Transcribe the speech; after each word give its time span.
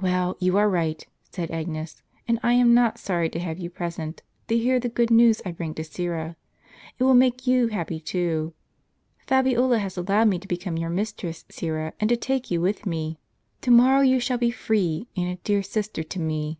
"Well, 0.00 0.38
you 0.38 0.56
are 0.56 0.70
right," 0.70 1.06
said 1.30 1.50
Agnes, 1.50 2.00
"and 2.26 2.40
I 2.42 2.54
am 2.54 2.72
not 2.72 2.96
sorry 2.96 3.28
to 3.28 3.38
have 3.40 3.58
you 3.58 3.68
present, 3.68 4.22
to 4.48 4.56
hear 4.56 4.80
the 4.80 4.88
good 4.88 5.10
news 5.10 5.42
I 5.44 5.52
bring 5.52 5.74
to 5.74 5.84
Syra. 5.84 6.36
It 6.98 7.04
will 7.04 7.12
make 7.12 7.46
you 7.46 7.66
happy 7.66 8.00
too. 8.00 8.54
Fabiola 9.26 9.78
has 9.78 9.98
allowed 9.98 10.28
me 10.28 10.38
to 10.38 10.48
be 10.48 10.56
come 10.56 10.78
your 10.78 10.88
mistress, 10.88 11.44
Syra, 11.50 11.92
and 12.00 12.08
to 12.08 12.16
take 12.16 12.50
you 12.50 12.58
with 12.62 12.86
me. 12.86 13.18
To 13.60 13.70
morrow 13.70 14.00
you 14.00 14.18
shall 14.18 14.38
be 14.38 14.50
free, 14.50 15.08
and 15.14 15.28
a 15.28 15.36
dear 15.44 15.62
sister 15.62 16.02
to 16.04 16.18
me." 16.18 16.58